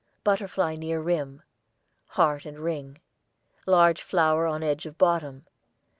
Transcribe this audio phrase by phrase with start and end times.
[0.23, 1.43] Butterfly near rim.
[2.07, 3.01] Heart and ring.
[3.67, 5.45] Large flower on edge of bottom.